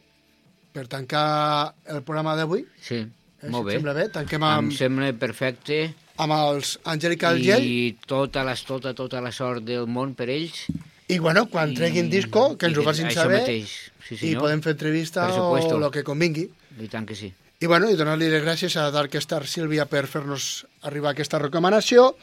[0.75, 3.73] per tancar el programa d'avui, Sí, eh, molt si bé.
[3.79, 5.93] sembla bé, tanquem Em amb, sembla perfecte.
[6.17, 10.29] amb els Angelica Algell i, I tota la, tota, tota la sort del món per
[10.29, 10.65] ells.
[11.07, 13.69] i bueno, quan treguin disco, que ens i ho facin saber mateix.
[14.07, 14.41] Sí, i senyor.
[14.41, 16.49] podem fer entrevista o el que convingui.
[16.79, 17.33] I tant que sí.
[17.59, 22.13] I, bueno, i donar-li les gràcies a Dark Star Sílvia per fer-nos arribar aquesta recomanació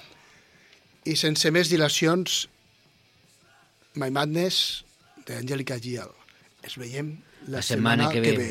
[1.05, 2.47] i sense més dilacions
[4.01, 4.83] My Madness
[5.29, 6.09] d'Angèlica Gial.
[6.65, 7.13] Ens veiem
[7.49, 8.33] la, La setmana que ve.
[8.39, 8.49] ve.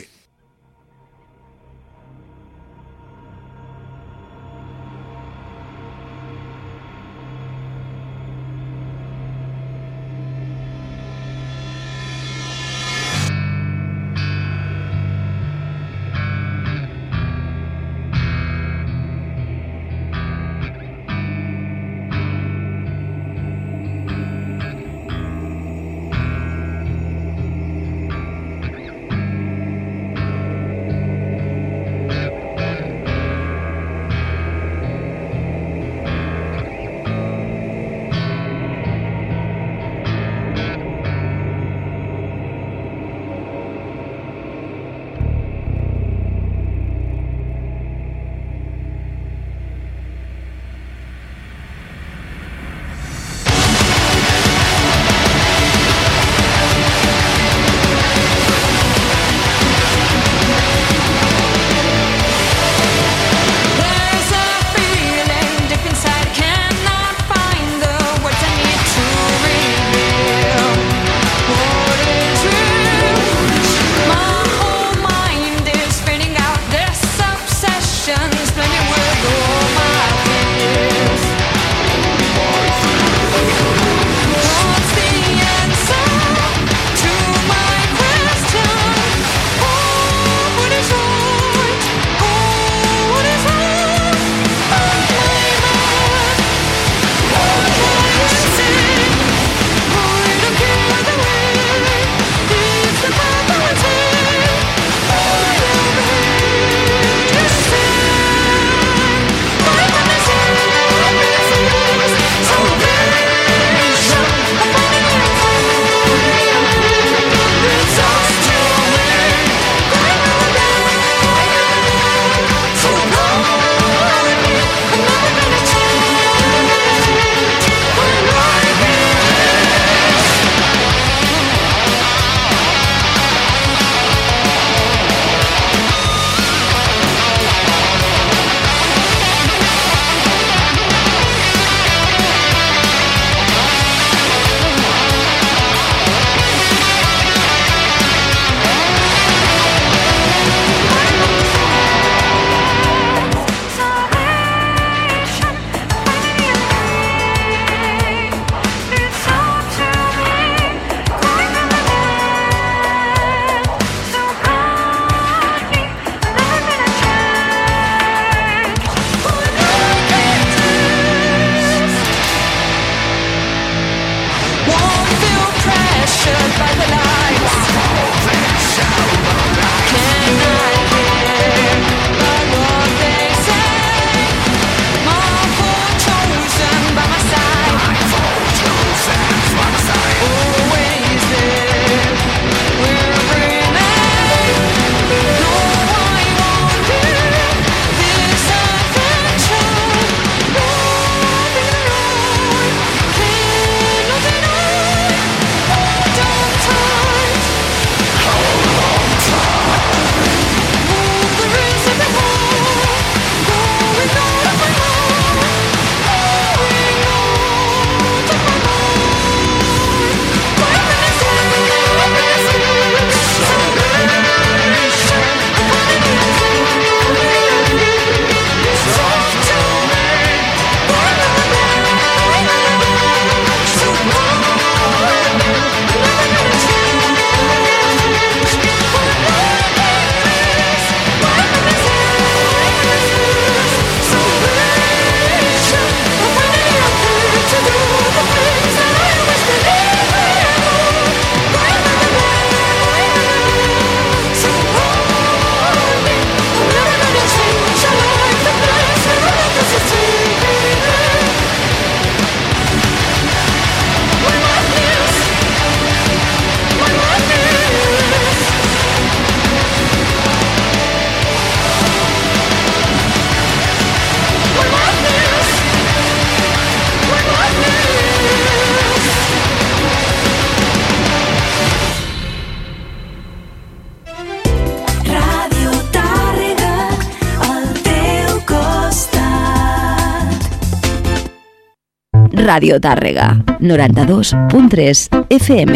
[292.46, 295.74] Ràdio Tàrrega, 92.3 FM.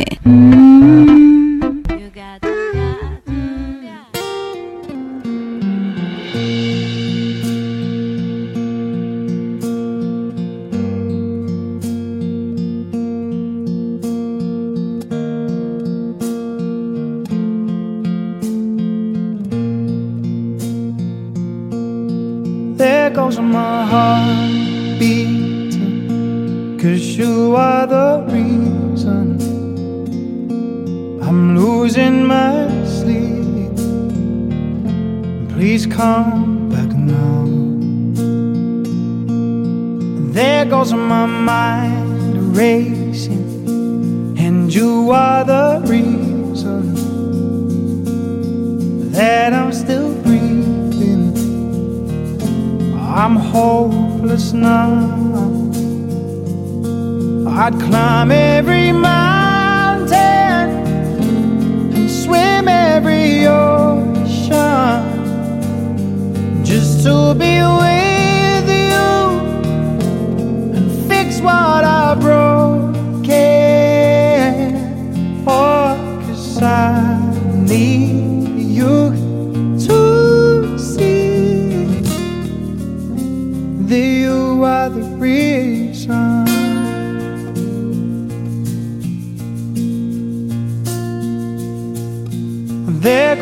[1.88, 2.89] There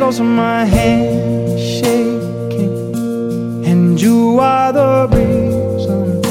[0.08, 2.94] Goes my hand shaking,
[3.66, 6.22] and you are the reason.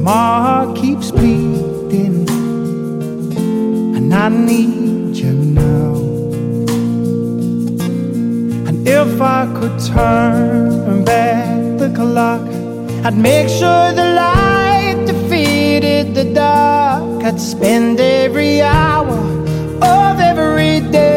[0.00, 2.28] My heart keeps beating,
[3.96, 5.94] and I need you now.
[8.68, 12.46] And if I could turn back the clock,
[13.04, 17.24] I'd make sure the light defeated the dark.
[17.24, 19.18] I'd spend every hour
[19.82, 21.13] of every day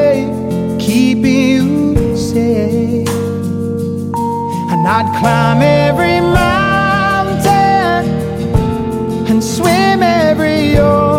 [0.87, 3.09] keeping you safe.
[4.71, 8.05] And I'd climb every mountain
[9.29, 11.16] and swim every ocean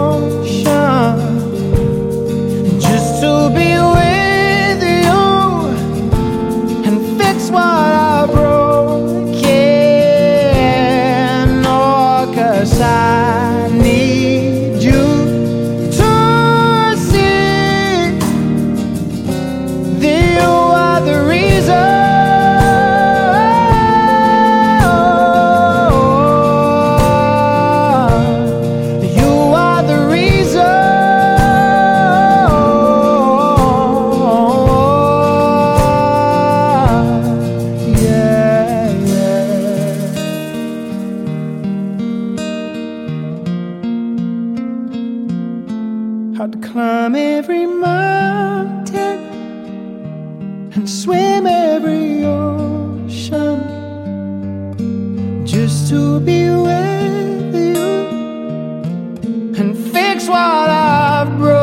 [59.59, 61.58] and fix what I've broken.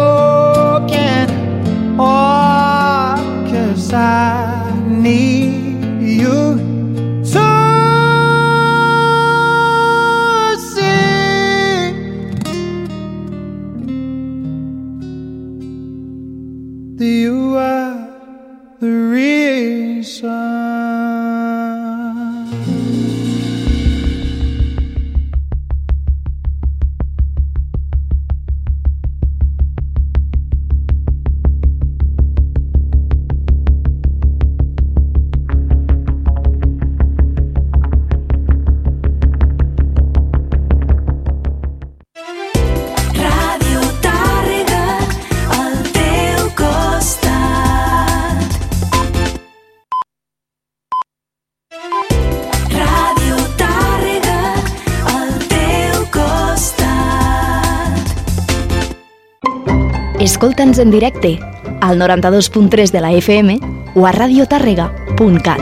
[60.76, 61.40] Escolta'ns en directe
[61.80, 63.60] al 92.3 de la FM
[63.96, 65.62] o a radiotàrrega.cat.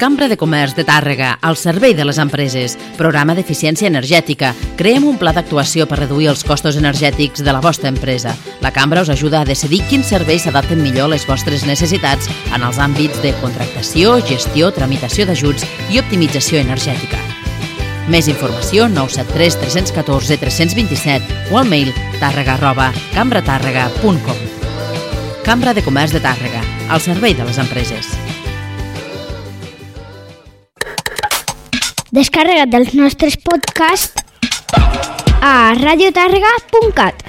[0.00, 2.78] Cambra de Comerç de Tàrrega, al servei de les empreses.
[2.96, 4.54] Programa d'eficiència energètica.
[4.80, 8.32] Creem un pla d'actuació per reduir els costos energètics de la vostra empresa.
[8.64, 12.64] La Cambra us ajuda a decidir quins serveis s'adapten millor a les vostres necessitats en
[12.64, 17.29] els àmbits de contractació, gestió, tramitació d'ajuts i optimització energètica.
[18.08, 21.92] Més informació 973 314 327 o al mail
[22.22, 24.48] tàrrega arroba cambratàrrega.com
[25.44, 26.60] Cambra de Comerç de Tàrrega,
[26.92, 28.12] al servei de les empreses.
[32.14, 34.24] Descarrega't dels nostres podcasts
[35.40, 37.24] a radiotàrrega.cat.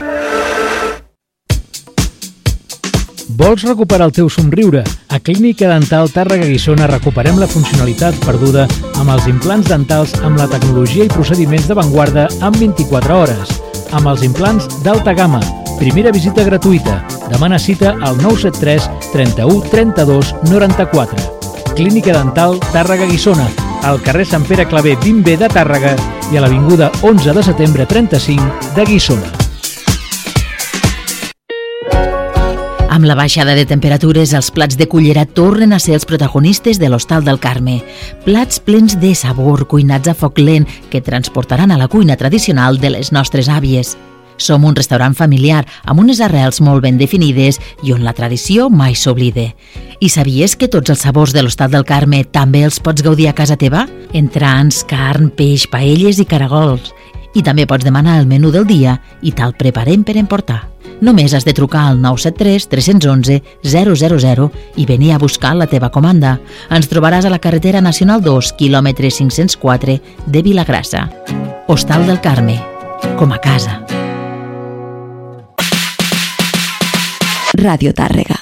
[3.42, 4.84] Vols recuperar el teu somriure?
[5.10, 8.68] A Clínica Dental Tàrrega Guissona recuperem la funcionalitat perduda
[9.02, 13.56] amb els implants dentals amb la tecnologia i procediments d'avantguarda en 24 hores.
[13.98, 15.42] Amb els implants d'alta gamma.
[15.80, 17.00] Primera visita gratuïta.
[17.34, 21.30] Demana cita al 973 31 32 94.
[21.74, 23.50] Clínica Dental Tàrrega Guissona,
[23.82, 25.98] al carrer Sant Pere Clavé 20B de Tàrrega
[26.30, 29.41] i a l'Avinguda 11 de setembre 35 de Guissona.
[32.92, 36.89] Amb la baixada de temperatures, els plats de cullera tornen a ser els protagonistes de
[36.92, 37.78] l'Hostal del Carme.
[38.26, 42.89] Plats plens de sabor, cuinats a foc lent, que transportaran a la cuina tradicional de
[42.92, 43.94] les nostres àvies.
[44.36, 49.00] Som un restaurant familiar amb unes arrels molt ben definides i on la tradició mai
[49.00, 49.54] s'oblide.
[50.04, 53.38] I sabies que tots els sabors de l'Hostal del Carme també els pots gaudir a
[53.38, 53.86] casa teva?
[54.12, 56.92] Entrants, carn, peix, paelles i caragols.
[57.39, 60.71] I també pots demanar el menú del dia i te'l preparem per emportar.
[61.02, 66.36] Només has de trucar al 973 311 000 i venir a buscar la teva comanda.
[66.70, 69.97] Ens trobaràs a la carretera nacional 2, quilòmetre 504
[70.28, 71.10] de Vilagrassa.
[71.68, 72.62] Hostal del Carme,
[73.18, 73.82] com a casa.
[77.58, 78.38] Ràdio Tàrrega.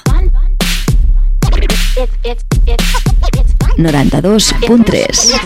[3.80, 5.40] 92.3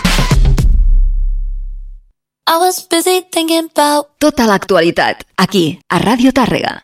[2.47, 6.83] I was busy thinking about Tota l'actualitat, aquí, a Ràdio Tàrrega.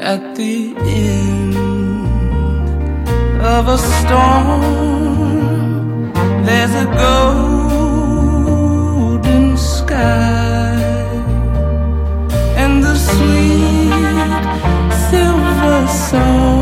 [0.00, 1.56] At the end
[3.42, 4.62] of a storm,
[6.44, 6.86] there's a
[7.74, 10.78] golden sky
[12.56, 13.90] and the sweet
[15.10, 16.57] silver song